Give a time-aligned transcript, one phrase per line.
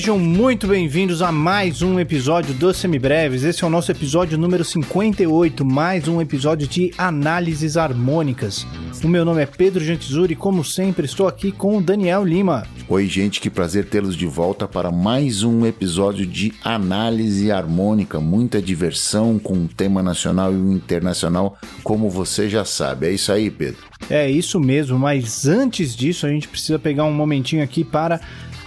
[0.00, 3.44] Sejam muito bem-vindos a mais um episódio do Semibreves.
[3.44, 8.66] Esse é o nosso episódio número 58, mais um episódio de análises harmônicas.
[9.04, 12.66] O meu nome é Pedro Gentizuri e, como sempre, estou aqui com o Daniel Lima.
[12.88, 18.18] Oi, gente, que prazer tê-los de volta para mais um episódio de análise harmônica.
[18.18, 23.06] Muita diversão com o tema nacional e o internacional, como você já sabe.
[23.06, 23.90] É isso aí, Pedro.
[24.08, 28.18] É isso mesmo, mas antes disso, a gente precisa pegar um momentinho aqui para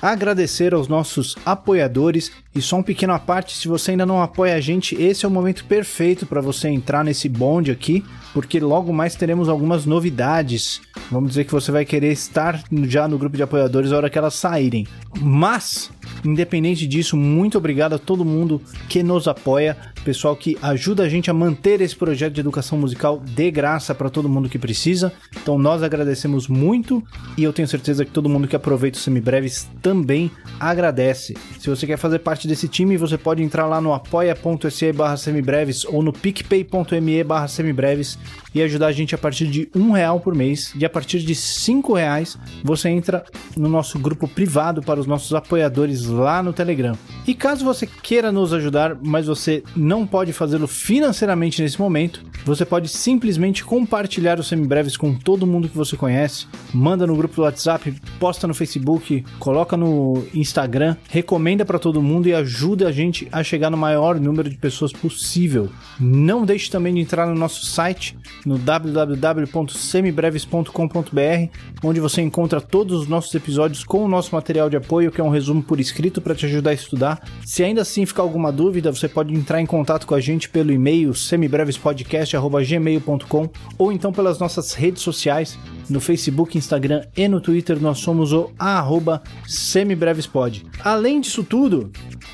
[0.03, 4.55] agradecer aos nossos apoiadores e só um pequeno à parte, se você ainda não apoia
[4.55, 8.03] a gente, esse é o momento perfeito para você entrar nesse bonde aqui,
[8.33, 10.81] porque logo mais teremos algumas novidades.
[11.09, 14.17] Vamos dizer que você vai querer estar já no grupo de apoiadores na hora que
[14.17, 14.85] elas saírem.
[15.21, 15.89] Mas,
[16.25, 21.29] independente disso, muito obrigado a todo mundo que nos apoia, pessoal que ajuda a gente
[21.29, 25.13] a manter esse projeto de educação musical de graça para todo mundo que precisa.
[25.41, 27.03] Então nós agradecemos muito
[27.37, 31.35] e eu tenho certeza que todo mundo que aproveita os semibreves também agradece.
[31.59, 35.85] Se você quer fazer parte desse time, você pode entrar lá no apoia.se barra semibreves
[35.85, 38.17] ou no picpay.me barra semibreves
[38.53, 40.73] e ajudar a gente a partir de um real por mês.
[40.75, 43.23] E a partir de cinco reais você entra
[43.55, 46.97] no nosso grupo privado para os nossos apoiadores lá no Telegram.
[47.25, 52.65] E caso você queira nos ajudar, mas você não pode fazê-lo financeiramente nesse momento, você
[52.65, 57.43] pode simplesmente compartilhar os semibreves com todo mundo que você conhece, manda no grupo do
[57.43, 63.27] WhatsApp, posta no Facebook, coloca no Instagram, recomenda para todo mundo e ajuda a gente
[63.31, 65.69] a chegar no maior número de pessoas possível.
[65.99, 71.49] Não deixe também de entrar no nosso site no www.semibreves.com.br,
[71.83, 75.23] onde você encontra todos os nossos episódios com o nosso material de apoio, que é
[75.23, 77.21] um resumo por escrito para te ajudar a estudar.
[77.45, 80.71] Se ainda assim ficar alguma dúvida, você pode entrar em contato com a gente pelo
[80.71, 85.57] e-mail semibrevespodcast@gmail.com ou então pelas nossas redes sociais,
[85.89, 90.65] no Facebook, Instagram e no Twitter nós somos o arroba semibrevespod.
[90.83, 91.91] Além disso tudo,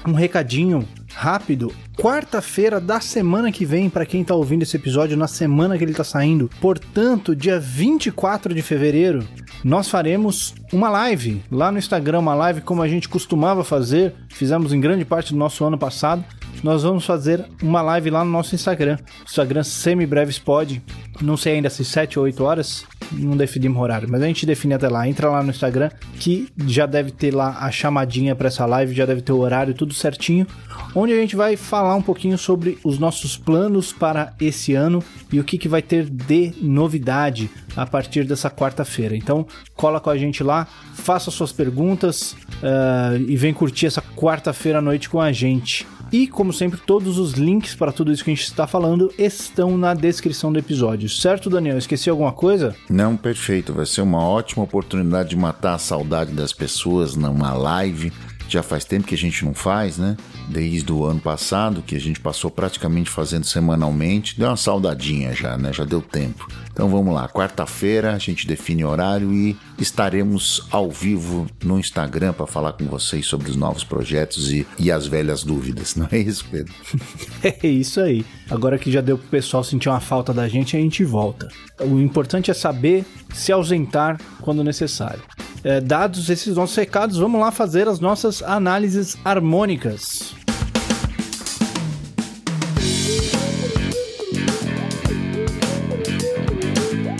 [0.07, 1.73] um recadinho rápido.
[1.97, 5.93] Quarta-feira da semana que vem, para quem tá ouvindo esse episódio na semana que ele
[5.93, 9.27] tá saindo, portanto, dia 24 de fevereiro,
[9.63, 14.71] nós faremos uma live lá no Instagram, uma live como a gente costumava fazer, fizemos
[14.71, 16.23] em grande parte do nosso ano passado.
[16.63, 20.81] Nós vamos fazer uma live lá no nosso Instagram, Instagram Semibrevespod.
[21.21, 24.73] Não sei ainda se 7 ou 8 horas, não definimos horário, mas a gente define
[24.73, 25.07] até lá.
[25.07, 25.89] Entra lá no Instagram
[26.19, 29.73] que já deve ter lá a chamadinha para essa live, já deve ter o horário
[29.73, 30.45] tudo certinho,
[30.93, 35.39] onde a gente vai falar um pouquinho sobre os nossos planos para esse ano e
[35.39, 39.15] o que, que vai ter de novidade a partir dessa quarta-feira.
[39.15, 39.45] Então,
[39.75, 44.81] cola com a gente lá, faça suas perguntas uh, e vem curtir essa quarta-feira à
[44.81, 45.87] noite com a gente.
[46.11, 49.77] E, como sempre, todos os links para tudo isso que a gente está falando estão
[49.77, 51.09] na descrição do episódio.
[51.09, 51.77] Certo, Daniel?
[51.77, 52.75] Esqueci alguma coisa?
[52.89, 53.73] Não, perfeito.
[53.73, 58.11] Vai ser uma ótima oportunidade de matar a saudade das pessoas numa live.
[58.49, 60.17] Já faz tempo que a gente não faz, né?
[60.47, 64.37] Desde o ano passado, que a gente passou praticamente fazendo semanalmente.
[64.37, 65.71] Deu uma saudadinha já, né?
[65.71, 66.47] Já deu tempo.
[66.79, 72.47] Então vamos lá, quarta-feira a gente define horário e estaremos ao vivo no Instagram para
[72.47, 76.45] falar com vocês sobre os novos projetos e, e as velhas dúvidas, não é isso,
[76.49, 76.73] Pedro?
[77.43, 78.25] é isso aí.
[78.49, 81.49] Agora que já deu pro pessoal sentir uma falta da gente, a gente volta.
[81.81, 85.21] O importante é saber se ausentar quando necessário.
[85.63, 90.33] É, dados esses nossos recados, vamos lá fazer as nossas análises harmônicas.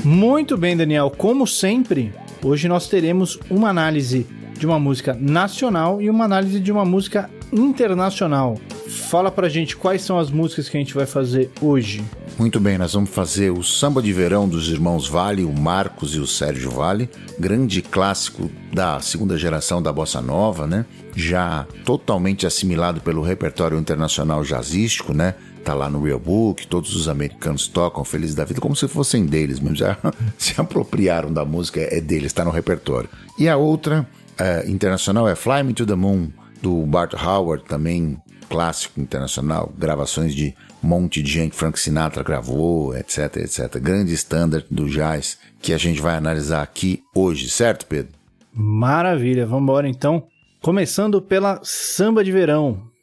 [0.06, 1.12] Muito bem, Daniel.
[1.16, 2.14] Como sempre,
[2.44, 4.26] hoje nós teremos uma análise
[4.58, 8.58] de uma música nacional e uma análise de uma música internacional.
[8.88, 12.04] Fala pra gente quais são as músicas que a gente vai fazer hoje.
[12.40, 16.20] Muito bem, nós vamos fazer o Samba de Verão dos irmãos Vale, o Marcos e
[16.20, 20.86] o Sérgio Vale, grande clássico da segunda geração da bossa nova, né?
[21.14, 25.36] Já totalmente assimilado pelo repertório internacional jazzístico, né?
[25.66, 29.26] tá lá no Real Book, todos os americanos tocam Feliz da Vida como se fossem
[29.26, 29.97] deles mesmo, já
[30.40, 33.09] se apropriaram da música, é deles, está no repertório.
[33.38, 34.08] E a outra
[34.38, 36.30] é, internacional é Fly Me to the Moon,
[36.62, 38.18] do Bart Howard, também
[38.49, 43.78] clássico internacional, gravações de um monte de gente, Frank Sinatra gravou, etc, etc.
[43.79, 48.13] Grande standard do jazz que a gente vai analisar aqui hoje, certo, Pedro?
[48.53, 50.23] Maravilha, vamos embora então.
[50.61, 52.89] Começando pela Samba de Verão,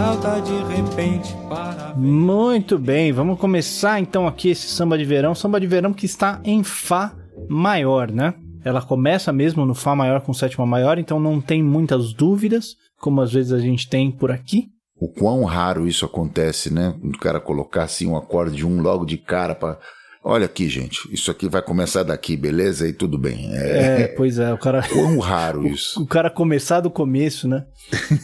[0.00, 1.94] salta de repente para.
[1.94, 5.34] Muito bem, vamos começar então aqui esse samba de verão.
[5.34, 7.14] Samba de verão que está em Fá
[7.50, 8.32] maior, né?
[8.64, 13.20] Ela começa mesmo no Fá maior com sétima maior, então não tem muitas dúvidas, como
[13.20, 14.68] às vezes a gente tem por aqui.
[14.98, 16.94] O quão raro isso acontece, né?
[17.04, 19.78] O cara colocar assim um acorde de um logo de cara para
[20.22, 22.86] Olha aqui, gente, isso aqui vai começar daqui, beleza?
[22.86, 23.50] E tudo bem.
[23.54, 24.82] É, é pois é, o cara.
[24.88, 25.98] Quão raro isso.
[25.98, 27.64] O, o cara começar do começo, né?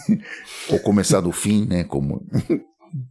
[0.70, 1.84] Ou começar do fim, né?
[1.84, 2.22] Como.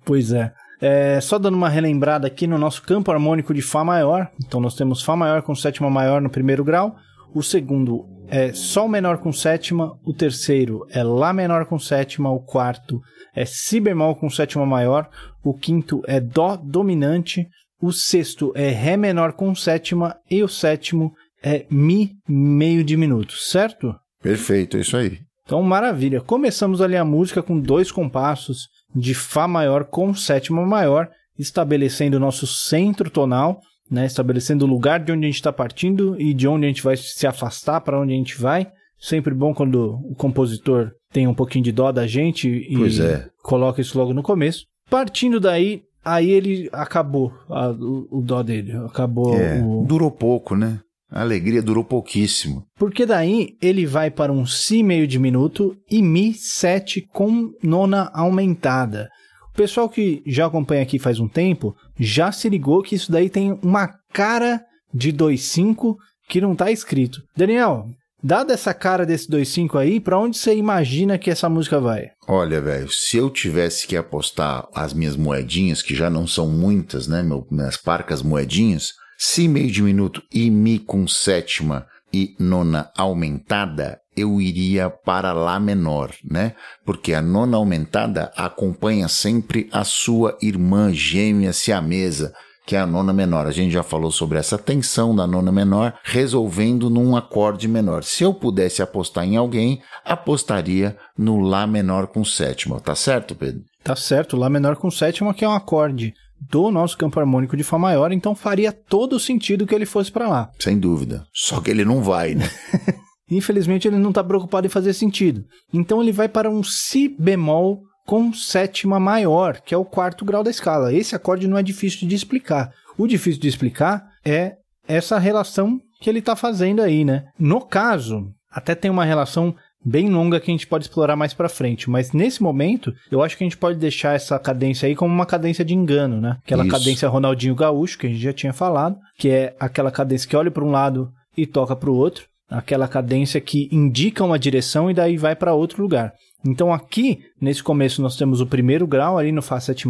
[0.05, 0.53] pois é.
[0.79, 1.19] é.
[1.19, 4.29] Só dando uma relembrada aqui no nosso campo harmônico de Fá maior.
[4.45, 6.95] Então nós temos Fá maior com sétima maior no primeiro grau.
[7.33, 9.97] O segundo é Sol menor com sétima.
[10.05, 12.31] O terceiro é Lá menor com sétima.
[12.31, 13.01] O quarto
[13.35, 15.09] é Si bemol com sétima maior.
[15.43, 17.47] O quinto é Dó dominante.
[17.81, 21.13] O sexto é Ré menor com sétima e o sétimo
[21.43, 23.95] é Mi meio diminuto, certo?
[24.21, 25.19] Perfeito, é isso aí.
[25.43, 26.21] Então, maravilha.
[26.21, 32.19] Começamos ali a música com dois compassos de Fá maior com sétima maior, estabelecendo o
[32.19, 33.59] nosso centro tonal,
[33.91, 34.05] né?
[34.05, 36.97] estabelecendo o lugar de onde a gente está partindo e de onde a gente vai
[36.97, 38.67] se afastar, para onde a gente vai.
[38.97, 43.29] Sempre bom quando o compositor tem um pouquinho de dó da gente e é.
[43.43, 44.65] coloca isso logo no começo.
[44.89, 48.73] Partindo daí, Aí ele acabou a, o, o, dó dele.
[48.85, 49.83] Acabou é, o...
[49.83, 50.79] Durou pouco, né?
[51.09, 52.63] A alegria durou pouquíssimo.
[52.77, 59.09] Porque daí ele vai para um Si meio diminuto e Mi 7 com nona aumentada.
[59.51, 63.29] O pessoal que já acompanha aqui faz um tempo já se ligou que isso daí
[63.29, 64.61] tem uma cara
[64.93, 65.95] de 2,5
[66.27, 67.21] que não está escrito.
[67.35, 67.87] Daniel,
[68.27, 72.09] Dada essa cara desse 2.5 aí, para onde você imagina que essa música vai?
[72.27, 77.07] Olha, velho, se eu tivesse que apostar as minhas moedinhas, que já não são muitas,
[77.07, 83.99] né, meu, minhas parcas moedinhas, si meio diminuto e mi com sétima e nona aumentada,
[84.17, 86.55] eu iria para Lá menor, né?
[86.83, 92.33] Porque a nona aumentada acompanha sempre a sua irmã gêmea siamesa,
[92.65, 93.45] que é a nona menor.
[93.45, 98.03] A gente já falou sobre essa tensão da nona menor, resolvendo num acorde menor.
[98.03, 102.79] Se eu pudesse apostar em alguém, apostaria no Lá menor com sétima.
[102.79, 103.61] Tá certo, Pedro?
[103.83, 106.13] Tá certo, Lá menor com sétima, que é um acorde
[106.49, 110.27] do nosso campo harmônico de Fá maior, então faria todo sentido que ele fosse para
[110.27, 110.49] lá.
[110.59, 111.25] Sem dúvida.
[111.33, 112.49] Só que ele não vai, né?
[113.29, 115.43] Infelizmente ele não está preocupado em fazer sentido.
[115.73, 120.43] Então ele vai para um Si bemol com sétima maior, que é o quarto grau
[120.43, 120.93] da escala.
[120.93, 122.71] Esse acorde não é difícil de explicar.
[122.97, 124.55] O difícil de explicar é
[124.87, 127.25] essa relação que ele está fazendo aí, né?
[127.39, 131.47] No caso, até tem uma relação bem longa que a gente pode explorar mais para
[131.47, 135.13] frente, mas nesse momento, eu acho que a gente pode deixar essa cadência aí como
[135.13, 136.37] uma cadência de engano, né?
[136.43, 136.71] Aquela Isso.
[136.71, 140.49] cadência Ronaldinho Gaúcho que a gente já tinha falado, que é aquela cadência que olha
[140.49, 144.93] para um lado e toca para o outro, aquela cadência que indica uma direção e
[144.93, 146.13] daí vai para outro lugar.
[146.45, 149.85] Então aqui, nesse começo, nós temos o primeiro grau ali no Fá 7+,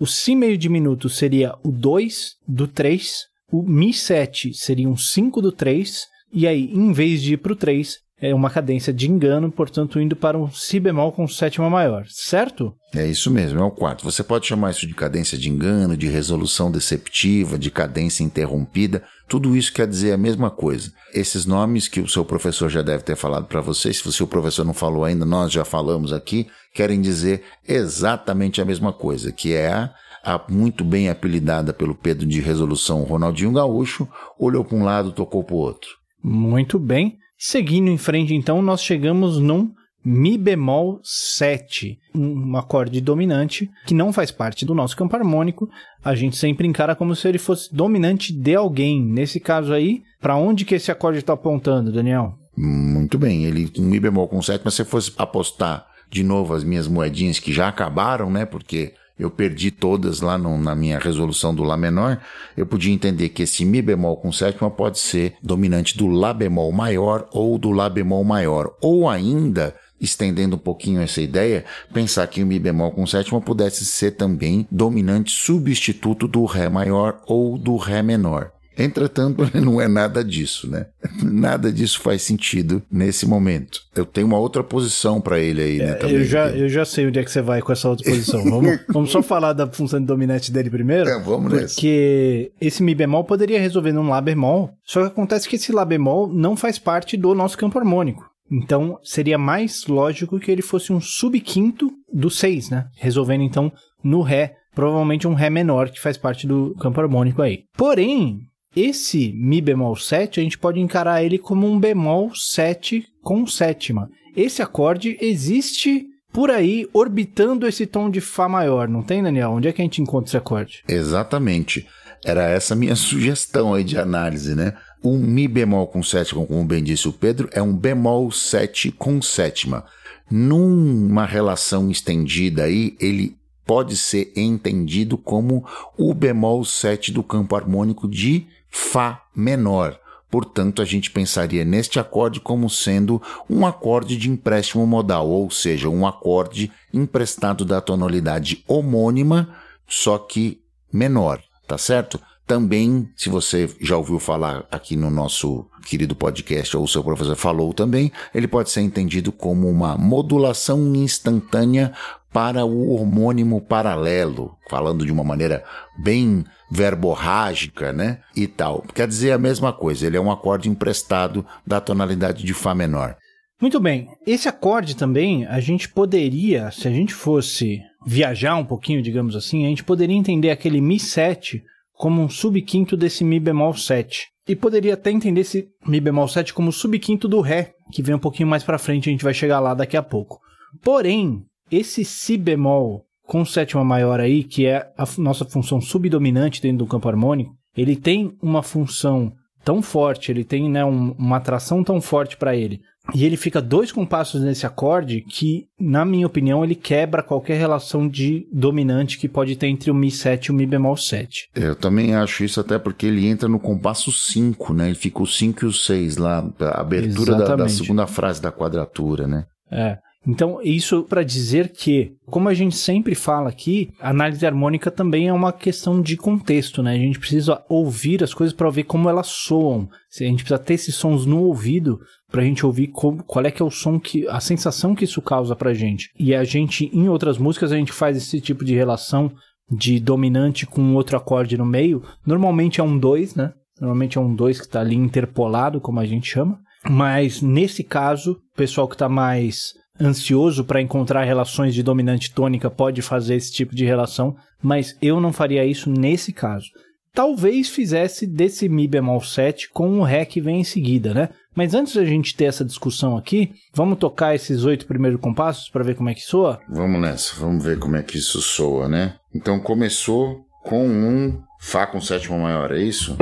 [0.00, 3.12] o Si meio diminuto seria o 2 do 3,
[3.52, 7.52] o Mi 7 seria um 5 do 3, e aí, em vez de ir para
[7.52, 11.68] o 3, é uma cadência de engano, portanto, indo para um Si bemol com sétima
[11.68, 12.74] maior, certo?
[12.94, 14.04] É isso mesmo, é o quarto.
[14.04, 19.04] Você pode chamar isso de cadência de engano, de resolução deceptiva, de cadência interrompida.
[19.28, 20.92] Tudo isso quer dizer a mesma coisa.
[21.12, 24.26] Esses nomes que o seu professor já deve ter falado para você, se o seu
[24.26, 29.52] professor não falou ainda, nós já falamos aqui, querem dizer exatamente a mesma coisa, que
[29.52, 34.82] é a a muito bem apelidada pelo Pedro de resolução Ronaldinho Gaúcho, olhou para um
[34.82, 35.90] lado, tocou para o outro.
[36.22, 37.18] Muito bem.
[37.36, 39.70] Seguindo em frente, então, nós chegamos num
[40.04, 45.70] Mi bemol 7, um acorde dominante que não faz parte do nosso campo harmônico.
[46.04, 49.02] A gente sempre encara como se ele fosse dominante de alguém.
[49.02, 52.38] Nesse caso aí, para onde que esse acorde está apontando, Daniel?
[52.54, 56.62] Muito bem, ele um Mi bemol com 7, mas se fosse apostar de novo as
[56.62, 58.44] minhas moedinhas que já acabaram, né?
[58.44, 62.20] Porque eu perdi todas lá no, na minha resolução do Lá menor,
[62.56, 66.72] eu podia entender que esse Mi bemol com sétima pode ser dominante do Lá bemol
[66.72, 72.42] maior ou do Lá bemol maior, ou ainda estendendo um pouquinho essa ideia, pensar que
[72.42, 77.76] o Mi bemol com sétima pudesse ser também dominante substituto do Ré maior ou do
[77.76, 78.52] Ré menor.
[78.76, 80.86] Entretanto, não é nada disso, né?
[81.22, 83.82] Nada disso faz sentido nesse momento.
[83.94, 85.90] Eu tenho uma outra posição para ele aí, né?
[85.90, 86.16] É, também.
[86.16, 88.42] Eu, já, eu já sei onde é que você vai com essa outra posição.
[88.44, 91.08] Vamos, vamos só falar da função de dominante dele primeiro?
[91.08, 91.74] É, vamos nessa.
[91.74, 95.84] Porque esse Mi bemol poderia resolver num Lá bemol, só que acontece que esse Lá
[95.84, 98.33] bemol não faz parte do nosso campo harmônico.
[98.50, 102.86] Então, seria mais lógico que ele fosse um subquinto do 6, né?
[102.96, 103.72] Resolvendo então
[104.02, 107.64] no Ré, provavelmente um Ré menor que faz parte do campo harmônico aí.
[107.76, 108.40] Porém,
[108.76, 114.08] esse Mi bemol 7, a gente pode encarar ele como um bemol 7 com sétima.
[114.36, 119.52] Esse acorde existe por aí orbitando esse tom de Fá maior, não tem, Daniel?
[119.52, 120.82] Onde é que a gente encontra esse acorde?
[120.88, 121.86] Exatamente.
[122.24, 124.74] Era essa minha sugestão aí de análise, né?
[125.04, 129.20] Um Mi bemol com sétima, como bem disse o Pedro, é um bemol 7 com
[129.20, 129.84] sétima.
[130.30, 135.66] Numa relação estendida aí, ele pode ser entendido como
[135.98, 140.00] o bemol 7 do campo harmônico de Fá menor.
[140.30, 145.88] Portanto, a gente pensaria neste acorde como sendo um acorde de empréstimo modal, ou seja,
[145.88, 149.54] um acorde emprestado da tonalidade homônima,
[149.86, 152.18] só que menor, tá certo?
[152.46, 157.36] Também, se você já ouviu falar aqui no nosso querido podcast, ou o seu professor
[157.36, 161.92] falou também, ele pode ser entendido como uma modulação instantânea
[162.32, 165.64] para o homônimo paralelo, falando de uma maneira
[165.96, 168.18] bem verborrágica, né?
[168.36, 168.82] E tal.
[168.94, 173.16] Quer dizer a mesma coisa, ele é um acorde emprestado da tonalidade de Fá menor.
[173.60, 174.08] Muito bem.
[174.26, 179.64] Esse acorde também, a gente poderia, se a gente fosse viajar um pouquinho, digamos assim,
[179.64, 181.62] a gente poderia entender aquele Mi 7
[181.96, 184.28] como um subquinto desse Mi bemol 7.
[184.46, 188.18] E poderia até entender esse Mi bemol 7 como subquinto do Ré, que vem um
[188.18, 190.38] pouquinho mais para frente, a gente vai chegar lá daqui a pouco.
[190.82, 196.78] Porém, esse Si bemol com sétima maior aí, que é a nossa função subdominante dentro
[196.78, 199.32] do campo harmônico, ele tem uma função
[199.64, 202.80] tão forte, ele tem né, um, uma atração tão forte para ele.
[203.12, 208.08] E ele fica dois compassos nesse acorde que, na minha opinião, ele quebra qualquer relação
[208.08, 211.50] de dominante que pode ter entre o Mi 7 e o Mi bemol 7.
[211.54, 214.86] Eu também acho isso até porque ele entra no compasso 5, né?
[214.86, 218.50] Ele fica o 5 e o 6 lá, a abertura da, da segunda frase da
[218.50, 219.44] quadratura, né?
[219.70, 219.98] É.
[220.26, 225.32] Então, isso para dizer que, como a gente sempre fala aqui, análise harmônica também é
[225.32, 226.94] uma questão de contexto, né?
[226.94, 229.88] A gente precisa ouvir as coisas para ver como elas soam.
[230.18, 232.00] A gente precisa ter esses sons no ouvido
[232.30, 235.04] para a gente ouvir como, qual é que é o som que a sensação que
[235.04, 236.10] isso causa para gente.
[236.18, 239.30] E a gente em outras músicas a gente faz esse tipo de relação
[239.70, 242.02] de dominante com outro acorde no meio.
[242.26, 243.52] Normalmente é um 2, né?
[243.80, 246.58] Normalmente é um 2 que está ali interpolado, como a gente chama.
[246.88, 252.70] Mas nesse caso, o pessoal que está mais ansioso para encontrar relações de dominante tônica
[252.70, 256.66] pode fazer esse tipo de relação, mas eu não faria isso nesse caso.
[257.12, 261.28] Talvez fizesse desse Mi bemol 7 com o Ré que vem em seguida, né?
[261.54, 265.84] Mas antes da gente ter essa discussão aqui, vamos tocar esses oito primeiros compassos para
[265.84, 266.60] ver como é que soa?
[266.68, 269.14] Vamos nessa, vamos ver como é que isso soa, né?
[269.32, 273.16] Então começou com um Fá com sétima maior, é isso?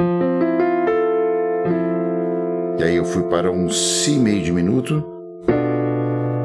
[2.79, 5.12] E aí eu fui para um Si meio diminuto,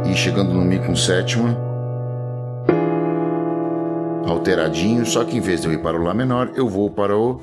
[0.10, 1.58] e chegando no Mi com sétima,
[4.26, 7.18] alteradinho, só que em vez de eu ir para o Lá menor, eu vou para
[7.18, 7.40] o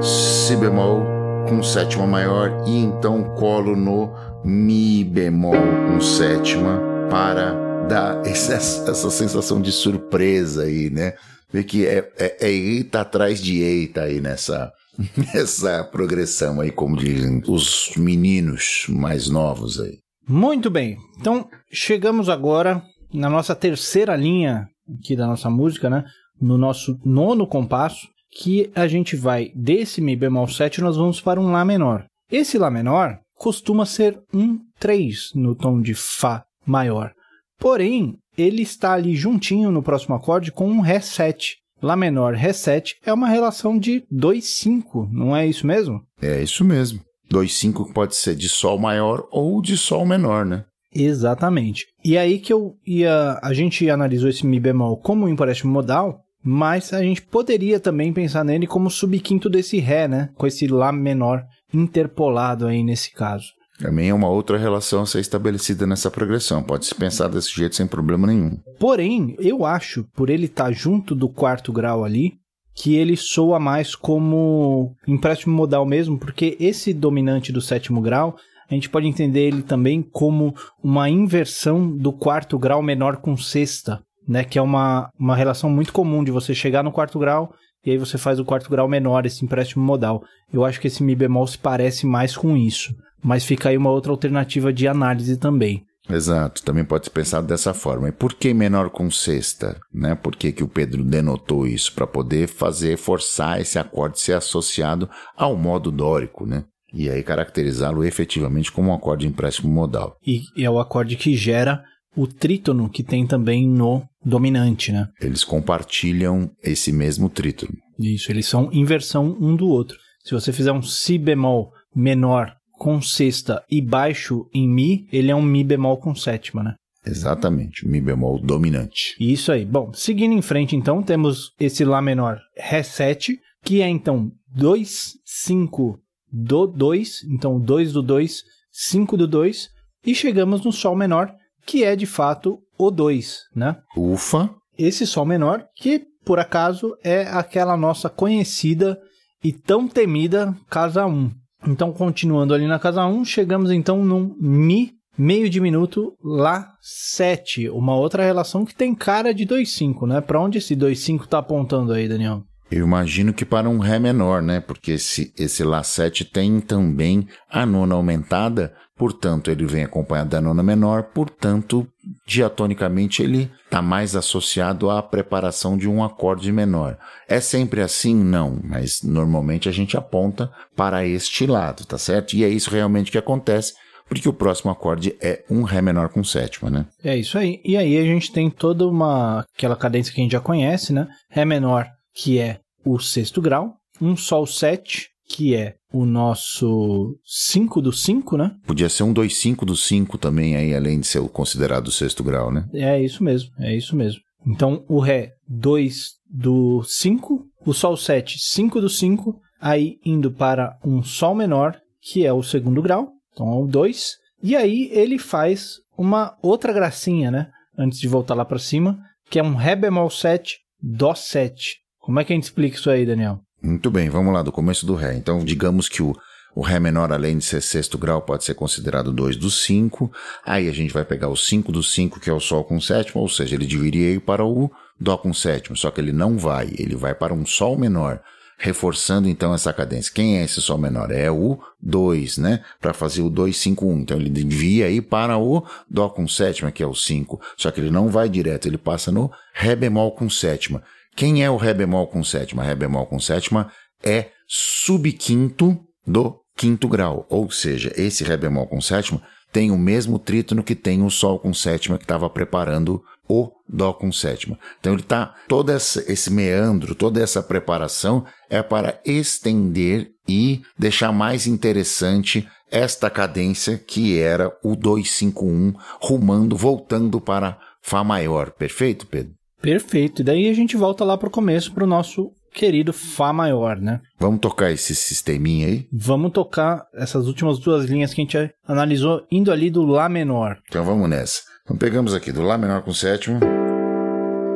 [0.00, 1.02] Si bemol
[1.48, 4.12] com sétima maior e então colo no
[4.44, 5.54] Mi bemol
[5.88, 6.80] com sétima
[7.10, 7.52] para
[7.88, 11.14] dar essa, essa sensação de surpresa aí, né?
[11.52, 14.72] Ver que é, é, é eita atrás de eita aí nessa,
[15.34, 20.01] nessa progressão aí, como dizem os meninos mais novos aí.
[20.28, 20.96] Muito bem.
[21.18, 26.04] Então, chegamos agora na nossa terceira linha aqui da nossa música, né?
[26.40, 31.40] No nosso nono compasso, que a gente vai desse Mi bemol 7 nós vamos para
[31.40, 32.06] um Lá menor.
[32.30, 37.12] Esse Lá menor costuma ser um 3 no tom de Fá maior.
[37.58, 41.56] Porém, ele está ali juntinho no próximo acorde com um Ré 7.
[41.82, 46.00] Lá menor, Ré 7 é uma relação de 2-5, não é isso mesmo?
[46.20, 47.00] É isso mesmo.
[47.32, 50.64] 2,5 pode ser de Sol maior ou de Sol menor, né?
[50.94, 51.86] Exatamente.
[52.04, 53.38] E aí que eu ia.
[53.42, 58.12] A gente analisou esse Mi bemol como um empréstimo modal, mas a gente poderia também
[58.12, 60.28] pensar nele como subquinto desse Ré, né?
[60.34, 63.46] Com esse Lá menor interpolado aí nesse caso.
[63.78, 66.62] Também é uma outra relação a ser estabelecida nessa progressão.
[66.62, 68.58] Pode se pensar desse jeito sem problema nenhum.
[68.78, 72.34] Porém, eu acho, por ele estar tá junto do quarto grau ali,
[72.74, 78.36] que ele soa mais como empréstimo modal mesmo, porque esse dominante do sétimo grau,
[78.70, 84.00] a gente pode entender ele também como uma inversão do quarto grau menor com sexta,
[84.26, 84.44] né?
[84.44, 87.52] Que é uma, uma relação muito comum de você chegar no quarto grau
[87.84, 90.22] e aí você faz o quarto grau menor, esse empréstimo modal.
[90.52, 93.90] Eu acho que esse Mi bemol se parece mais com isso, mas fica aí uma
[93.90, 95.84] outra alternativa de análise também.
[96.08, 98.08] Exato, também pode ser pensado dessa forma.
[98.08, 99.78] E por que menor com sexta?
[99.92, 100.14] Né?
[100.14, 101.92] Por que, que o Pedro denotou isso?
[101.94, 106.64] Para poder fazer, forçar esse acorde ser associado ao modo dórico, né?
[106.92, 110.16] E aí caracterizá-lo efetivamente como um acorde empréstimo modal.
[110.26, 111.82] E é o acorde que gera
[112.14, 115.08] o trítono que tem também no dominante, né?
[115.20, 117.72] Eles compartilham esse mesmo trítono.
[117.98, 119.96] Isso, eles são inversão um do outro.
[120.24, 125.36] Se você fizer um si bemol menor com sexta e baixo em Mi, ele é
[125.36, 126.74] um Mi bemol com sétima, né?
[127.06, 129.14] Exatamente, Mi bemol dominante.
[129.20, 129.64] Isso aí.
[129.64, 135.12] Bom, seguindo em frente, então, temos esse Lá menor Ré 7, que é então 2,
[135.24, 135.96] 5
[136.32, 139.68] do 2, então 2 do 2, 5 do 2,
[140.04, 141.32] e chegamos no Sol menor,
[141.64, 143.76] que é de fato o 2, né?
[143.96, 144.52] Ufa!
[144.76, 148.98] Esse Sol menor, que por acaso é aquela nossa conhecida
[149.44, 151.41] e tão temida casa 1.
[151.66, 157.94] Então, continuando ali na casa 1, chegamos então num Mi meio diminuto Lá 7, uma
[157.94, 160.20] outra relação que tem cara de 2,5, né?
[160.20, 162.42] Para onde esse 2,5 está apontando aí, Daniel?
[162.72, 164.58] Eu imagino que para um Ré menor, né?
[164.58, 170.40] Porque esse, esse Lá 7 tem também a nona aumentada, portanto, ele vem acompanhado da
[170.40, 171.86] nona menor, portanto,
[172.26, 176.96] diatonicamente ele está mais associado à preparação de um acorde menor.
[177.28, 178.14] É sempre assim?
[178.14, 182.34] Não, mas normalmente a gente aponta para este lado, tá certo?
[182.34, 183.74] E é isso realmente que acontece
[184.08, 186.86] porque o próximo acorde é um Ré menor com sétima, né?
[187.04, 187.60] É isso aí.
[187.64, 191.06] E aí a gente tem toda uma aquela cadência que a gente já conhece, né?
[191.30, 197.80] Ré menor, que é o sexto grau, um Sol 7, que é o nosso 5
[197.80, 198.56] do 5, né?
[198.66, 202.22] Podia ser um 2 5 do 5 também aí, além de ser considerado o sexto
[202.24, 202.66] grau, né?
[202.72, 204.20] É isso mesmo, é isso mesmo.
[204.46, 210.76] Então, o Ré 2 do 5, o Sol 7, 5 do 5, aí indo para
[210.84, 215.18] um Sol menor, que é o segundo grau, então é o 2, e aí ele
[215.18, 217.50] faz uma outra gracinha, né?
[217.78, 218.98] Antes de voltar lá para cima,
[219.30, 221.81] que é um Ré bemol 7, Dó 7.
[222.02, 223.38] Como é que a gente explica isso aí, Daniel?
[223.62, 225.14] Muito bem, vamos lá, do começo do Ré.
[225.14, 226.12] Então, digamos que o,
[226.52, 230.10] o Ré menor, além de ser sexto grau, pode ser considerado 2 do 5.
[230.44, 233.22] Aí a gente vai pegar o 5 do 5, que é o Sol com sétima,
[233.22, 234.68] ou seja, ele dividiria para o
[234.98, 238.20] Dó com sétima, só que ele não vai, ele vai para um Sol menor,
[238.58, 240.12] reforçando então essa cadência.
[240.12, 241.12] Quem é esse Sol menor?
[241.12, 242.64] É o 2, né?
[242.80, 243.98] Para fazer o 2, 5, 1.
[244.00, 247.80] Então ele devia ir para o Dó com sétima, que é o 5, só que
[247.80, 250.82] ele não vai direto, ele passa no Ré bemol com sétima.
[251.14, 252.62] Quem é o Ré bemol com sétima?
[252.62, 253.70] Ré bemol com sétima
[254.02, 259.22] é subquinto do quinto grau, ou seja, esse Ré bemol com sétima
[259.52, 263.92] tem o mesmo trítono que tem o Sol com sétima que estava preparando o Dó
[263.92, 264.58] com sétima.
[264.80, 271.46] Então ele está todo esse meandro, toda essa preparação é para estender e deixar mais
[271.46, 278.52] interessante esta cadência que era o 251 rumando, voltando para Fá maior.
[278.52, 279.34] Perfeito, Pedro?
[279.62, 280.20] Perfeito.
[280.20, 283.78] E daí a gente volta lá para o começo, para o nosso querido Fá maior,
[283.78, 284.00] né?
[284.18, 285.86] Vamos tocar esse sisteminha aí?
[285.90, 290.58] Vamos tocar essas últimas duas linhas que a gente analisou, indo ali do Lá menor.
[290.68, 291.42] Então vamos nessa.
[291.64, 293.40] Então pegamos aqui do Lá menor com sétimo,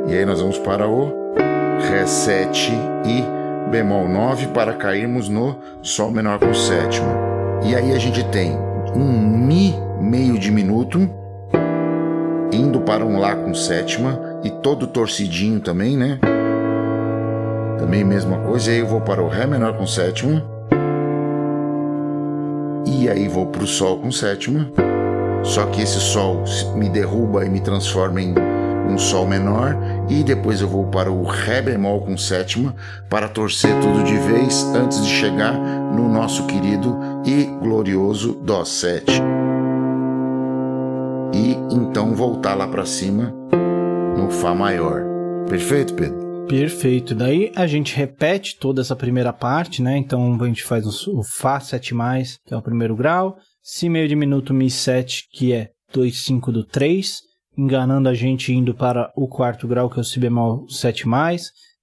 [0.09, 1.13] e aí nós vamos para o
[1.81, 2.73] Ré 7
[3.07, 7.09] e bemol 9 para cairmos no Sol menor com sétimo.
[7.65, 8.53] E aí a gente tem
[8.95, 10.99] um Mi meio diminuto,
[12.53, 16.19] indo para um Lá com sétima, e todo torcidinho também, né?
[17.79, 20.43] Também mesma coisa, e aí eu vou para o Ré menor com sétima.
[22.87, 24.71] E aí vou para o Sol com sétima.
[25.43, 26.45] Só que esse Sol
[26.75, 28.35] me derruba e me transforma em
[28.89, 29.77] um Sol menor.
[30.09, 32.75] E depois eu vou para o Ré bemol com sétima
[33.09, 39.23] para torcer tudo de vez antes de chegar no nosso querido e glorioso Dó 7.
[41.35, 43.35] E então voltar lá para cima
[44.31, 45.03] Fá maior.
[45.49, 46.47] Perfeito, Pedro?
[46.47, 47.15] Perfeito.
[47.15, 49.97] Daí a gente repete toda essa primeira parte, né?
[49.97, 51.95] Então a gente faz o Fá 7,
[52.45, 56.65] que é o primeiro grau, Si meio diminuto Mi 7, que é 2, 5 do
[56.65, 57.21] 3,
[57.59, 61.05] enganando a gente indo para o quarto grau, que é o Si bemol 7,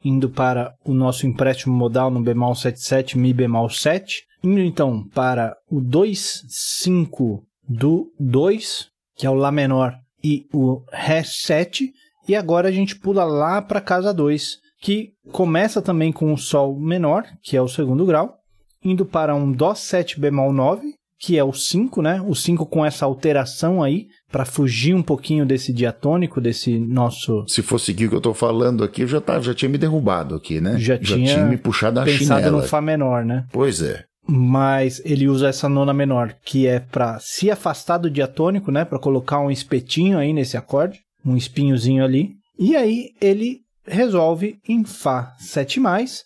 [0.03, 5.05] indo para o nosso empréstimo modal no bemol 7, 7, Mi bemol 7, indo então
[5.13, 11.91] para o 2, 5 do 2, que é o Lá menor, e o Ré 7,
[12.27, 16.79] e agora a gente pula lá para casa 2, que começa também com o Sol
[16.79, 18.35] menor, que é o segundo grau,
[18.83, 20.81] indo para um Dó 7 bemol 9,
[21.19, 22.21] que é o 5, né?
[22.27, 27.45] O 5 com essa alteração aí, para fugir um pouquinho desse diatônico, desse nosso.
[27.47, 30.35] Se fosse seguir o que eu tô falando aqui, já, tá, já tinha me derrubado
[30.35, 30.77] aqui, né?
[30.77, 32.61] Já, já tinha, tinha, me puxado a pensado chinela.
[32.61, 33.45] no Fá menor, né?
[33.53, 34.03] Pois é.
[34.27, 38.83] Mas ele usa essa nona menor, que é para se afastar do diatônico, né?
[38.83, 42.31] Para colocar um espetinho aí nesse acorde um espinhozinho ali.
[42.57, 46.23] E aí ele resolve em Fá 7, mas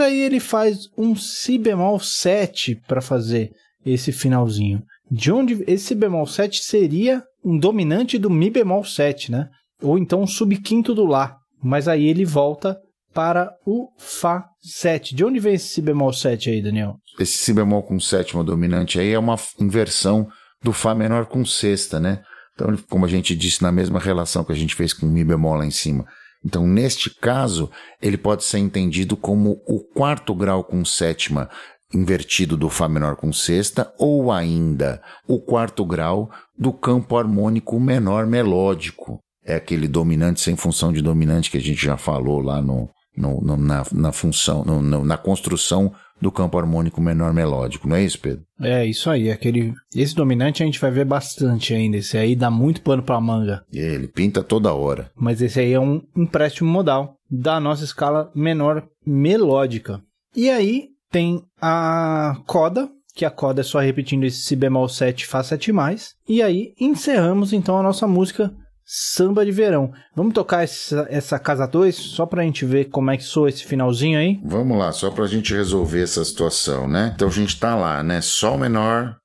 [0.00, 3.50] aí ele faz um Si bemol 7 para fazer
[3.84, 4.82] esse finalzinho.
[5.10, 9.48] De onde esse bemol 7 seria um dominante do Mi bemol 7, né?
[9.80, 11.36] Ou então um subquinto do Lá.
[11.62, 12.76] Mas aí ele volta
[13.14, 15.14] para o Fá 7.
[15.14, 16.96] De onde vem esse Si bemol 7 aí, Daniel?
[17.18, 20.26] Esse Si bemol com sétima dominante aí é uma inversão
[20.62, 22.22] do Fá menor com sexta, né?
[22.56, 25.56] Então, como a gente disse, na mesma relação que a gente fez com Mi bemol
[25.56, 26.06] lá em cima.
[26.44, 31.50] Então, neste caso, ele pode ser entendido como o quarto grau com sétima
[31.94, 38.26] invertido do Fá menor com sexta, ou ainda o quarto grau do campo harmônico menor
[38.26, 39.20] melódico.
[39.44, 43.40] É aquele dominante sem função de dominante que a gente já falou lá no, no,
[43.40, 48.18] no na, na função, no, na construção do campo harmônico menor melódico, não é isso,
[48.18, 48.44] Pedro?
[48.60, 49.30] É, isso aí.
[49.30, 51.98] Aquele, esse dominante a gente vai ver bastante ainda.
[51.98, 53.64] Esse aí dá muito pano pra manga.
[53.72, 55.10] Ele pinta toda hora.
[55.14, 60.00] Mas esse aí é um empréstimo modal da nossa escala menor melódica.
[60.34, 65.26] E aí tem a coda, que a coda é só repetindo esse si bemol 7
[65.26, 66.14] Fá 7 mais.
[66.28, 68.52] E aí encerramos então a nossa música
[68.88, 69.90] Samba de Verão.
[70.14, 73.64] Vamos tocar essa, essa casa 2 só pra gente ver como é que soa esse
[73.64, 74.38] finalzinho aí?
[74.44, 77.12] Vamos lá, só pra gente resolver essa situação, né?
[77.16, 78.20] Então a gente tá lá, né?
[78.20, 79.16] Sol menor,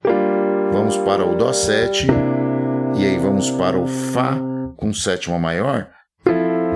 [0.74, 2.08] vamos para o Dó 7,
[2.98, 4.36] e aí vamos para o Fá
[4.76, 5.88] com sétima maior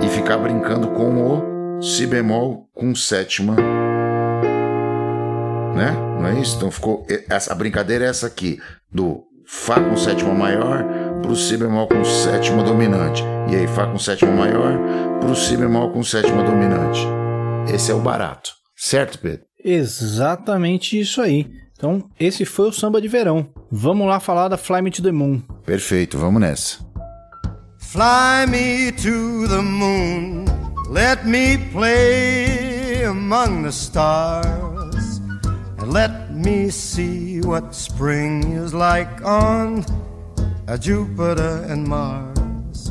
[0.00, 3.56] e ficar brincando com o Si bemol com sétima.
[5.74, 5.90] Né?
[6.20, 6.56] Não é isso?
[6.56, 7.04] Então ficou.
[7.28, 10.84] Essa, a brincadeira é essa aqui: do Fá com sétima maior
[11.22, 13.22] para o Si bemol com sétima dominante.
[13.50, 14.78] E aí, Fá com sétima maior
[15.20, 17.00] para o Si bemol com sétima dominante.
[17.72, 18.50] Esse é o barato.
[18.76, 19.44] Certo, Pedro?
[19.64, 21.50] Exatamente isso aí.
[21.76, 23.46] Então, esse foi o samba de verão.
[23.70, 25.42] Vamos lá falar da Fly Me to the Moon.
[25.64, 26.86] Perfeito, vamos nessa.
[27.78, 30.44] Fly me to the moon,
[30.90, 35.20] let me play among the stars,
[35.78, 39.84] and let me see what spring is like on
[40.68, 42.90] a Jupiter and Mars.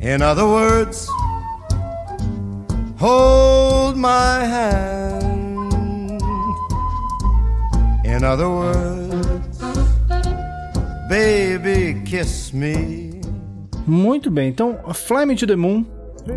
[0.00, 1.08] In other words,
[2.98, 6.22] hold my hand.
[8.04, 9.58] In other words,
[11.08, 13.20] baby, kiss me.
[13.86, 15.84] Muito bem, então Fly Me to the Moon.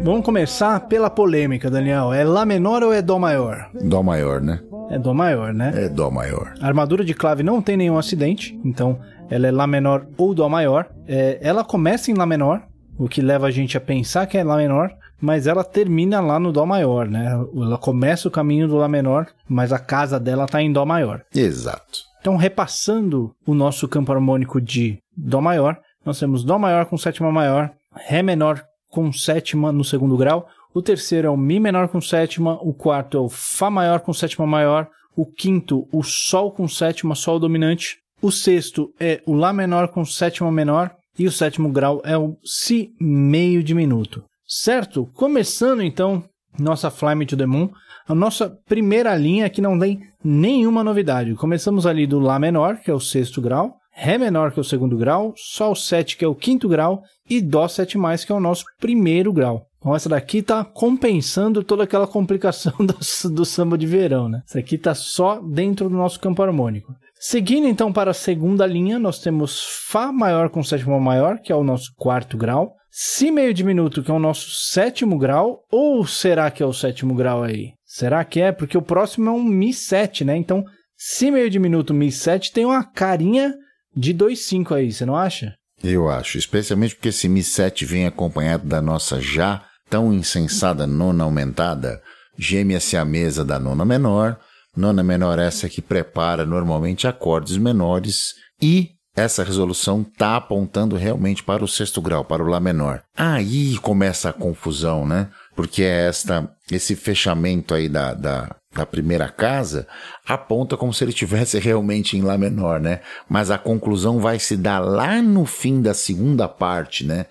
[0.03, 2.13] Vamos começar pela polêmica, Daniel.
[2.13, 3.69] É Lá menor ou é Dó maior?
[3.81, 4.61] Dó maior, né?
[4.89, 5.73] É Dó maior, né?
[5.75, 6.53] É Dó maior.
[6.61, 8.99] A armadura de clave não tem nenhum acidente, então
[9.31, 10.91] ela é Lá menor ou Dó maior.
[11.07, 12.61] É, ela começa em Lá menor,
[12.99, 14.91] o que leva a gente a pensar que é Lá menor,
[15.21, 17.31] mas ela termina lá no Dó maior, né?
[17.55, 21.23] Ela começa o caminho do Lá menor, mas a casa dela tá em Dó maior.
[21.33, 21.99] Exato.
[22.19, 27.31] Então, repassando o nosso campo harmônico de Dó maior, nós temos Dó maior com sétima
[27.31, 32.01] maior, Ré menor com sétima no segundo grau, o terceiro é o Mi menor com
[32.01, 36.67] sétima, o quarto é o Fá maior com sétima maior, o quinto, o Sol com
[36.67, 41.69] sétima, Sol dominante, o sexto é o Lá menor com sétima menor, e o sétimo
[41.69, 44.23] grau é o Si meio diminuto.
[44.47, 45.07] Certo?
[45.13, 46.23] Começando então
[46.59, 47.69] nossa Fly Me to the Moon,
[48.07, 51.33] a nossa primeira linha que não tem nenhuma novidade.
[51.35, 54.65] Começamos ali do Lá menor, que é o sexto grau, Ré menor, que é o
[54.65, 58.39] segundo grau, Sol 7, que é o quinto grau, e Dó 7, que é o
[58.39, 59.65] nosso primeiro grau.
[59.77, 62.95] Então, essa daqui está compensando toda aquela complicação do,
[63.29, 64.41] do, samba de verão, né?
[64.47, 66.93] Essa aqui está só dentro do nosso campo harmônico.
[67.23, 71.55] Seguindo então para a segunda linha, nós temos Fá maior com sétima maior, que é
[71.55, 76.49] o nosso quarto grau, Si meio diminuto, que é o nosso sétimo grau, ou será
[76.49, 77.73] que é o sétimo grau aí?
[77.85, 78.51] Será que é?
[78.51, 80.35] Porque o próximo é um Mi 7, né?
[80.35, 80.65] Então,
[80.97, 83.53] Si meio diminuto, Mi 7 tem uma carinha
[83.95, 85.53] de 2,5 aí, você não acha?
[85.83, 91.23] Eu acho, especialmente porque esse Mi 7 vem acompanhado da nossa já tão insensada nona
[91.23, 92.01] aumentada,
[92.35, 94.39] gêmea-se a mesa da nona menor,
[94.75, 101.63] nona menor essa que prepara normalmente acordes menores e essa resolução está apontando realmente para
[101.63, 103.03] o sexto grau, para o Lá menor.
[103.15, 105.27] Aí começa a confusão, né?
[105.53, 109.85] Porque é esta, esse fechamento aí da, da, da primeira casa
[110.25, 113.01] aponta como se ele tivesse realmente em Lá menor, né?
[113.27, 117.25] Mas a conclusão vai se dar lá no fim da segunda parte, né?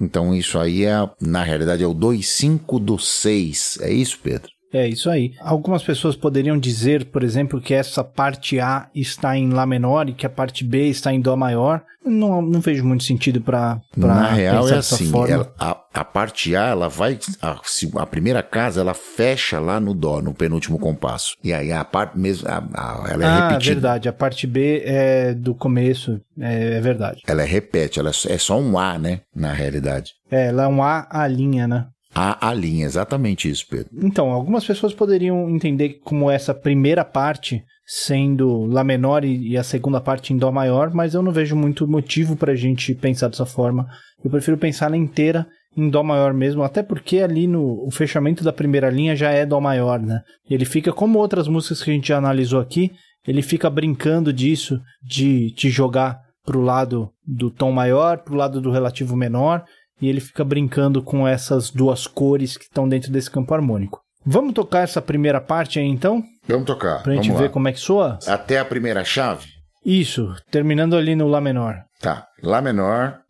[0.00, 3.78] Então isso aí é, na realidade, é o 2,5 do 6.
[3.82, 4.55] É isso, Pedro?
[4.76, 5.32] É isso aí.
[5.40, 10.12] Algumas pessoas poderiam dizer, por exemplo, que essa parte A está em Lá menor e
[10.12, 11.82] que a parte B está em Dó maior.
[12.04, 16.66] Não, não vejo muito sentido para Na real é assim, ela, a, a, parte A,
[16.66, 17.58] ela vai, a,
[17.96, 21.36] a, primeira casa, ela fecha lá no Dó, no penúltimo compasso.
[21.42, 23.74] E aí a parte mesmo, a, a, ela é ah, repetida.
[23.74, 27.22] verdade, a parte B é do começo, é, é verdade.
[27.26, 30.12] Ela é repete, ela é, é só um A, né, na realidade.
[30.30, 31.86] É, ela é um A, A linha, né?
[32.18, 33.90] A, a linha, exatamente isso, Pedro.
[34.02, 40.00] Então, algumas pessoas poderiam entender como essa primeira parte sendo Lá menor e, a segunda
[40.00, 43.44] parte em Dó maior, mas eu não vejo muito motivo para a gente pensar dessa
[43.44, 43.86] forma.
[44.24, 48.52] Eu prefiro pensar na inteira em Dó maior mesmo, até porque ali no fechamento da
[48.52, 50.22] primeira linha já é Dó maior, né?
[50.48, 52.92] Ele fica como outras músicas que a gente já analisou aqui,
[53.28, 58.70] ele fica brincando disso, de te jogar pro lado do tom maior, pro lado do
[58.70, 59.64] relativo menor,
[60.00, 64.00] e ele fica brincando com essas duas cores que estão dentro desse campo harmônico.
[64.24, 66.22] Vamos tocar essa primeira parte aí então?
[66.48, 67.02] Vamos tocar.
[67.02, 67.52] Pra gente vamos ver lá.
[67.52, 68.18] como é que soa?
[68.26, 69.46] Até a primeira chave?
[69.84, 71.84] Isso, terminando ali no Lá menor.
[72.00, 72.26] Tá.
[72.42, 73.20] Lá menor,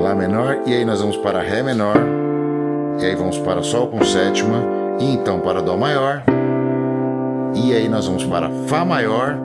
[0.00, 1.96] Lá menor, e aí nós vamos para Ré menor,
[3.00, 4.62] e aí vamos para Sol com sétima,
[4.98, 6.24] e então para Dó maior,
[7.54, 9.38] e aí nós vamos para Fá maior,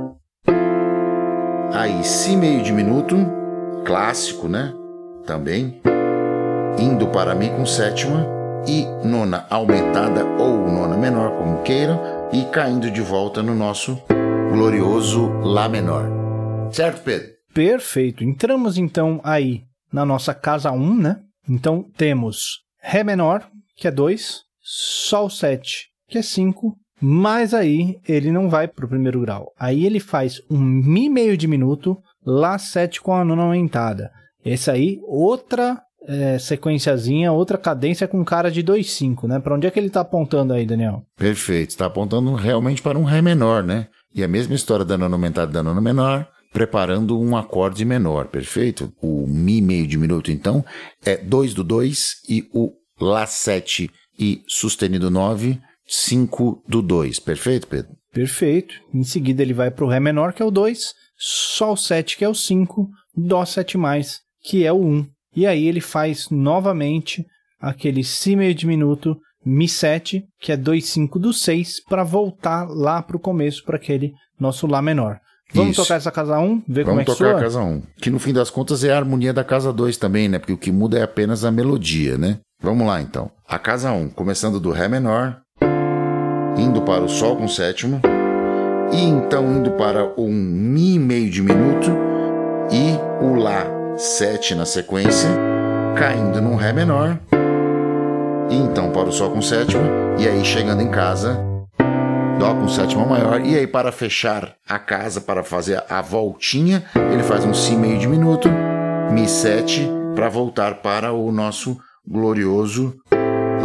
[1.74, 3.18] aí Si meio diminuto,
[3.84, 4.74] clássico, né?
[5.26, 5.82] Também,
[6.80, 8.26] indo para Mi com sétima,
[8.68, 12.00] e nona aumentada ou nona menor, como queiram,
[12.32, 14.02] e caindo de volta no nosso
[14.52, 16.10] glorioso Lá menor.
[16.72, 17.30] Certo, Pedro?
[17.54, 18.24] Perfeito.
[18.24, 21.20] Entramos então aí na nossa casa 1, né?
[21.50, 28.32] Então temos Ré menor, que é 2, Sol 7, que é 5, mas aí ele
[28.32, 29.52] não vai para o primeiro grau.
[29.58, 34.12] Aí ele faz um Mi meio diminuto, Lá 7 com a nona aumentada.
[34.44, 39.40] Esse aí, outra é, sequenciazinha, outra cadência com cara de 2,5, né?
[39.40, 41.04] Para onde é que ele está apontando aí, Daniel?
[41.18, 43.88] Perfeito, está apontando realmente para um Ré menor, né?
[44.16, 48.28] E a mesma história da nona aumentada e da nona menor, preparando um acorde menor,
[48.28, 48.92] perfeito?
[49.02, 50.64] O Mi meio diminuto, então,
[51.06, 57.68] é 2 do 2 e o Lá 7 e sustenido 9, 5 do 2, perfeito,
[57.68, 57.92] Pedro?
[58.12, 58.74] Perfeito.
[58.92, 62.26] Em seguida ele vai para o Ré menor, que é o 2, Sol 7, que
[62.26, 63.78] é o 5, Dó 7,
[64.44, 65.06] que é o 1.
[65.38, 67.24] E aí ele faz novamente
[67.62, 73.04] aquele Si meio diminuto, Mi 7, que é 2, 5 do 6, para voltar lá
[73.04, 75.20] para o começo, para aquele nosso Lá menor.
[75.54, 75.84] Vamos Isso.
[75.84, 77.40] tocar essa casa 1, ver como é Vamos que tocar soa?
[77.40, 77.82] a casa 1.
[78.02, 80.40] Que no fim das contas é a harmonia da casa 2 também, né?
[80.40, 82.40] Porque o que muda é apenas a melodia, né?
[82.60, 83.30] Vamos lá então.
[83.48, 85.38] A casa 1, começando do Ré menor,
[86.58, 88.02] indo para o Sol com sétimo,
[88.92, 91.92] e então indo para um Mi meio diminuto
[92.72, 95.28] e o Lá 7 na sequência,
[95.98, 97.20] caindo num Ré menor,
[98.48, 99.84] e então para o Sol com sétima,
[100.20, 101.44] e aí chegando em casa,
[102.38, 107.24] Dó com sétima maior, e aí para fechar a casa, para fazer a voltinha, ele
[107.24, 108.48] faz um Si meio diminuto,
[109.12, 111.76] Mi 7, para voltar para o nosso
[112.08, 112.96] glorioso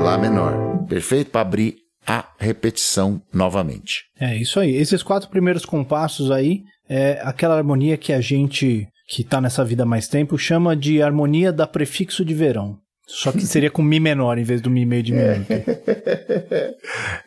[0.03, 0.87] Lá menor.
[0.89, 1.31] Perfeito?
[1.31, 4.05] Para abrir a repetição novamente.
[4.19, 4.75] É isso aí.
[4.75, 9.83] Esses quatro primeiros compassos aí é aquela harmonia que a gente que tá nessa vida
[9.83, 12.79] há mais tempo chama de harmonia da prefixo de verão.
[13.07, 15.53] Só que seria com Mi menor em vez do Mi meio diminuto.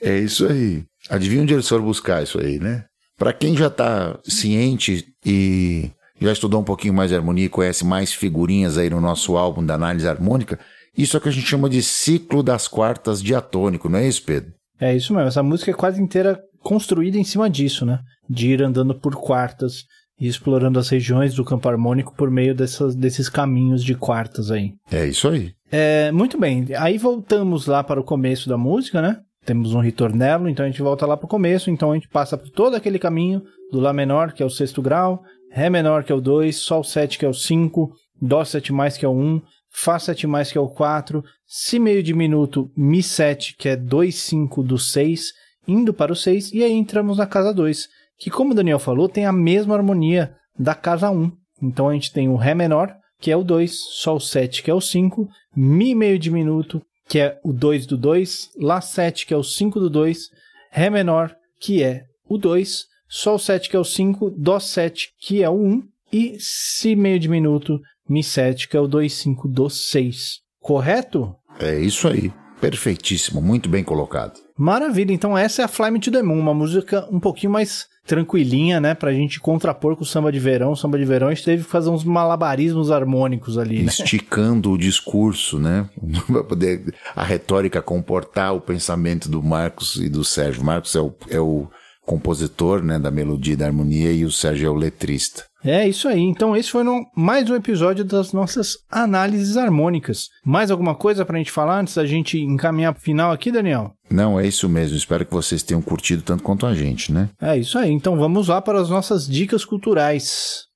[0.02, 0.84] É isso aí.
[1.10, 2.86] Adivinha onde eles foram buscar isso aí, né?
[3.18, 7.86] Para quem já está ciente e já estudou um pouquinho mais de harmonia e conhece
[7.86, 10.60] mais figurinhas aí no nosso álbum da análise harmônica,
[10.98, 14.24] isso é o que a gente chama de ciclo das quartas diatônico, não é isso,
[14.24, 14.52] Pedro?
[14.80, 15.28] É isso mesmo.
[15.28, 18.00] Essa música é quase inteira construída em cima disso, né?
[18.28, 19.84] De ir andando por quartas
[20.20, 24.74] e explorando as regiões do campo harmônico por meio dessas, desses caminhos de quartas aí.
[24.92, 25.54] É isso aí.
[25.72, 26.68] É, muito bem.
[26.78, 29.20] Aí voltamos lá para o começo da música, né?
[29.46, 31.70] Temos um ritornelo, então a gente volta lá para o começo.
[31.70, 34.82] Então a gente passa por todo aquele caminho do Lá menor, que é o sexto
[34.82, 38.72] grau, Ré menor, que é o 2, Sol 7, que é o 5, Dó 7,
[39.00, 43.56] que é o 1, Fá 7, que é o 4, Si meio diminuto, Mi 7,
[43.58, 45.34] que é 2, 5 do 6,
[45.68, 49.10] indo para o 6, e aí entramos na casa 2, que como o Daniel falou,
[49.10, 51.32] tem a mesma harmonia da casa 1.
[51.62, 54.74] Então a gente tem o Ré menor, que é o 2, Sol 7, que é
[54.74, 59.38] o 5, Mi meio diminuto, que é o 2 do 2, Lá 7, que é
[59.38, 60.30] o 5 do 2,
[60.72, 65.44] Ré menor, que é o 2, Sol 7, que é o 5, Dó 7, que
[65.44, 69.70] é o 1, e Si meio diminuto, Mi 7, que é o 2, 5 do
[69.70, 70.40] 6.
[70.60, 71.36] Correto?
[71.60, 72.32] É isso aí.
[72.60, 74.40] Perfeitíssimo, muito bem colocado.
[74.58, 77.88] Maravilha, então essa é a Fly Me to the Moon, uma música um pouquinho mais
[78.06, 80.72] tranquilinha, né, pra gente contrapor com o samba de verão.
[80.72, 83.88] O samba de verão a gente teve que fazer uns malabarismos harmônicos ali, né?
[83.88, 85.90] Esticando o discurso, né?
[86.28, 90.64] Para poder a retórica comportar o pensamento do Marcos e do Sérgio.
[90.64, 91.68] Marcos é o, é o
[92.06, 95.44] compositor né, da melodia e da harmonia e o Sérgio é o letrista.
[95.68, 96.20] É isso aí.
[96.20, 100.30] Então, esse foi no- mais um episódio das nossas análises harmônicas.
[100.46, 103.92] Mais alguma coisa pra gente falar antes da gente encaminhar pro final aqui, Daniel?
[104.10, 104.96] Não, é isso mesmo.
[104.96, 107.30] Espero que vocês tenham curtido tanto quanto a gente, né?
[107.42, 107.92] É isso aí.
[107.92, 110.68] Então, vamos lá para as nossas dicas culturais.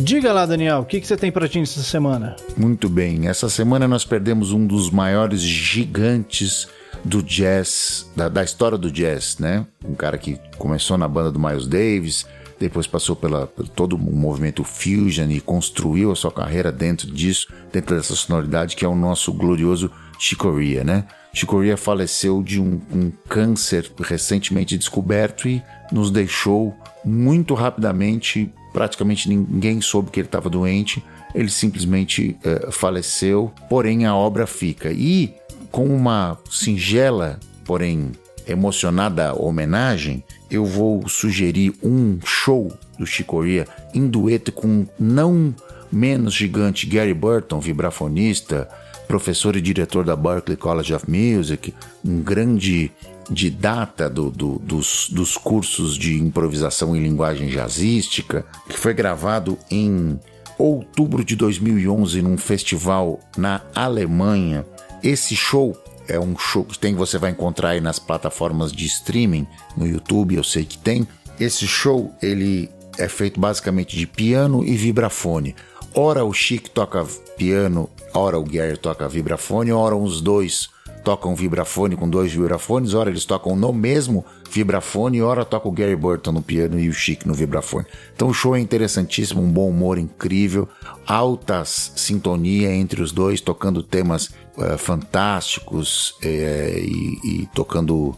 [0.00, 2.36] Diga lá, Daniel, o que, que você tem pra gente essa semana?
[2.56, 3.26] Muito bem.
[3.28, 6.66] Essa semana nós perdemos um dos maiores gigantes
[7.04, 9.66] do jazz, da, da história do jazz, né?
[9.84, 12.26] Um cara que começou na banda do Miles Davis,
[12.58, 17.48] depois passou pela, por todo o movimento fusion e construiu a sua carreira dentro disso,
[17.72, 21.04] dentro dessa sonoridade, que é o nosso glorioso Chicoria, né?
[21.32, 28.52] Chicoria faleceu de um, um câncer recentemente descoberto e nos deixou muito rapidamente.
[28.72, 31.04] Praticamente ninguém soube que ele estava doente.
[31.34, 34.90] Ele simplesmente uh, faleceu, porém a obra fica.
[34.90, 35.34] E
[35.70, 38.12] com uma singela, porém
[38.46, 45.54] emocionada homenagem, eu vou sugerir um show do Chicoria em dueto com não
[45.92, 48.68] menos gigante Gary Burton, vibrafonista,
[49.06, 52.90] professor e diretor da Berklee College of Music, um grande
[53.30, 60.18] didata do, do, dos, dos cursos de improvisação em linguagem jazzística, que foi gravado em
[60.58, 64.66] outubro de 2011 num festival na Alemanha.
[65.02, 65.76] Esse show
[66.08, 70.34] é um show que tem você vai encontrar aí nas plataformas de streaming, no YouTube,
[70.34, 71.06] eu sei que tem.
[71.38, 75.54] Esse show ele é feito basicamente de piano e vibrafone.
[75.94, 77.04] Ora o Chic toca
[77.36, 80.70] piano, ora o Gary toca vibrafone, ora os dois
[81.08, 85.96] tocam vibrafone com dois vibrafones, ora eles tocam no mesmo vibrafone, ora toca o Gary
[85.96, 87.86] Burton no piano e o Chic no vibrafone.
[88.14, 90.68] Então o show é interessantíssimo, um bom humor incrível,
[91.06, 98.14] altas sintonia entre os dois, tocando temas uh, fantásticos uh, e, e, tocando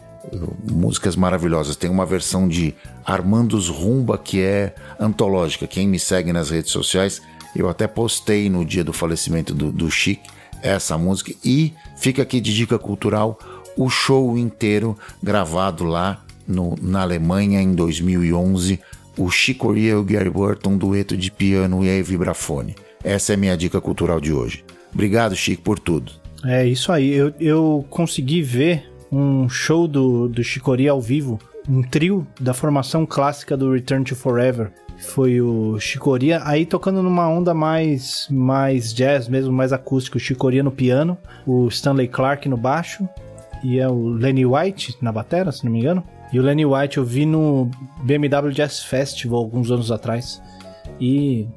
[0.69, 1.75] músicas maravilhosas.
[1.75, 2.75] Tem uma versão de
[3.05, 5.67] Armandos Rumba que é antológica.
[5.67, 7.21] Quem me segue nas redes sociais,
[7.55, 9.89] eu até postei no dia do falecimento do, do
[10.61, 13.39] essa música e fica aqui de dica cultural
[13.75, 18.79] o show inteiro gravado lá no, na Alemanha em 2011.
[19.17, 22.75] O Chico e o Gary Burton, dueto de piano e vibrafone.
[23.03, 24.63] Essa é a minha dica cultural de hoje.
[24.93, 26.11] Obrigado, Chico, por tudo.
[26.45, 27.11] É isso aí.
[27.11, 31.39] Eu, eu consegui ver um show do, do Chicoria ao vivo,
[31.71, 34.71] um trio da formação clássica do Return to Forever.
[34.99, 40.17] Foi o Chicoria, aí tocando numa onda mais, mais jazz mesmo, mais acústico.
[40.17, 43.07] O Chicoria no piano, o Stanley Clark no baixo
[43.63, 46.03] e é o Lenny White na batera, se não me engano.
[46.33, 47.71] E o Lenny White eu vi no
[48.03, 50.41] BMW Jazz Festival alguns anos atrás
[50.99, 51.47] e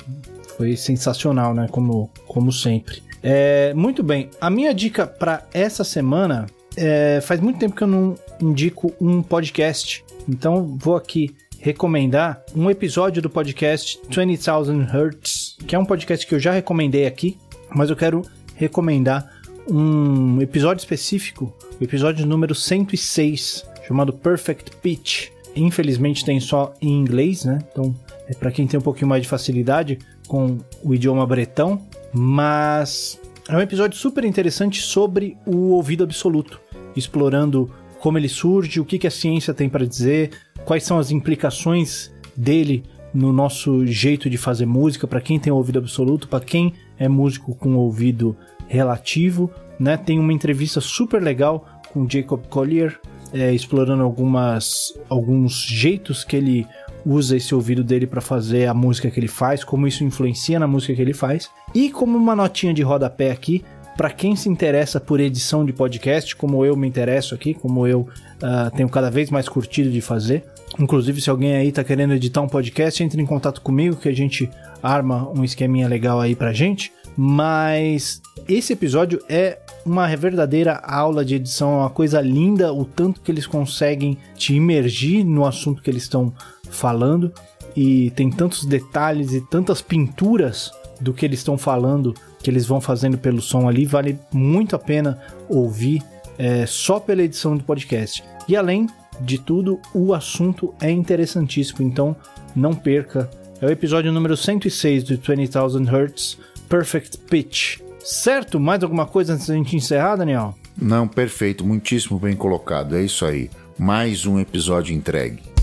[0.56, 1.66] foi sensacional, né?
[1.70, 3.02] Como, como sempre.
[3.20, 6.46] É, muito bem, a minha dica para essa semana
[6.76, 12.70] é, faz muito tempo que eu não indico um podcast, então vou aqui recomendar um
[12.70, 17.38] episódio do podcast 20,000 Hertz, que é um podcast que eu já recomendei aqui,
[17.74, 18.22] mas eu quero
[18.54, 19.32] recomendar
[19.68, 25.28] um episódio específico, o episódio número 106, chamado Perfect Pitch.
[25.56, 27.58] Infelizmente tem só em inglês, né?
[27.70, 27.94] Então
[28.28, 31.80] é para quem tem um pouquinho mais de facilidade com o idioma bretão,
[32.12, 36.60] mas é um episódio super interessante sobre o ouvido absoluto
[36.96, 37.70] explorando
[38.04, 40.32] como ele surge, o que, que a ciência tem para dizer,
[40.66, 42.82] quais são as implicações dele
[43.14, 47.54] no nosso jeito de fazer música, para quem tem ouvido absoluto, para quem é músico
[47.54, 48.36] com ouvido
[48.68, 49.96] relativo, né?
[49.96, 53.00] Tem uma entrevista super legal com Jacob Collier,
[53.32, 56.66] é, explorando algumas alguns jeitos que ele
[57.06, 60.66] usa esse ouvido dele para fazer a música que ele faz, como isso influencia na
[60.66, 61.50] música que ele faz.
[61.74, 63.64] E como uma notinha de rodapé aqui,
[63.96, 68.00] para quem se interessa por edição de podcast, como eu me interesso aqui, como eu
[68.00, 70.44] uh, tenho cada vez mais curtido de fazer.
[70.78, 74.14] Inclusive, se alguém aí tá querendo editar um podcast, entre em contato comigo que a
[74.14, 74.50] gente
[74.82, 76.92] arma um esqueminha legal aí pra gente.
[77.16, 83.20] Mas esse episódio é uma verdadeira aula de edição, é uma coisa linda, o tanto
[83.20, 86.32] que eles conseguem te imergir no assunto que eles estão
[86.68, 87.32] falando
[87.76, 92.78] e tem tantos detalhes e tantas pinturas do que eles estão falando que eles vão
[92.78, 96.02] fazendo pelo som ali, vale muito a pena ouvir
[96.36, 98.22] é, só pela edição do podcast.
[98.46, 98.86] E além
[99.18, 102.14] de tudo, o assunto é interessantíssimo, então
[102.54, 103.30] não perca.
[103.62, 106.36] É o episódio número 106 do 20,000 Hertz
[106.68, 107.78] Perfect Pitch.
[108.00, 108.60] Certo?
[108.60, 110.54] Mais alguma coisa antes da gente encerrar, Daniel?
[110.76, 112.94] Não, perfeito, muitíssimo bem colocado.
[112.94, 113.48] É isso aí.
[113.78, 115.53] Mais um episódio entregue.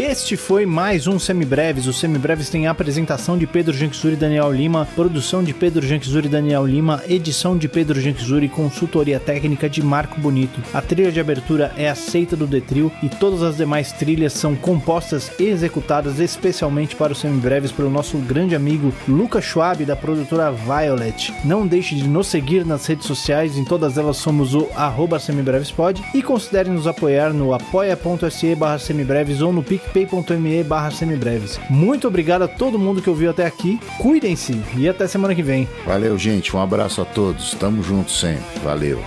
[0.00, 1.88] Este foi mais um Semibreves.
[1.88, 6.28] O Semibreves tem a apresentação de Pedro Janquizuri e Daniel Lima, produção de Pedro Janquizuri
[6.28, 10.62] e Daniel Lima, edição de Pedro Janquizuri e consultoria técnica de Marco Bonito.
[10.72, 15.32] A trilha de abertura é aceita do Detril e todas as demais trilhas são compostas
[15.36, 21.34] e executadas especialmente para os Semibreves pelo nosso grande amigo Lucas Schwab da produtora Violet.
[21.44, 26.00] Não deixe de nos seguir nas redes sociais, em todas elas somos o arroba semibrevespod
[26.14, 31.58] e considere nos apoiar no apoia.se barra semibreves ou no PIC picpay.me barra semibreves.
[31.68, 33.80] Muito obrigado a todo mundo que ouviu até aqui.
[33.98, 35.68] Cuidem-se e até semana que vem.
[35.86, 36.54] Valeu, gente.
[36.56, 37.54] Um abraço a todos.
[37.54, 38.58] Tamo junto sempre.
[38.62, 39.02] Valeu.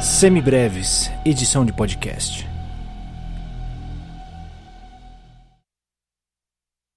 [0.00, 2.47] Semibreves, edição de podcast.